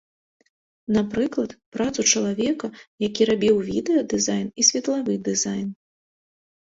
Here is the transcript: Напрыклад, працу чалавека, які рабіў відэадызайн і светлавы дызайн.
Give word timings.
Напрыклад, 0.95 1.51
працу 1.77 1.99
чалавека, 2.15 2.67
які 3.07 3.29
рабіў 3.33 3.55
відэадызайн 3.71 4.47
і 4.65 4.69
светлавы 4.71 5.13
дызайн. 5.29 5.69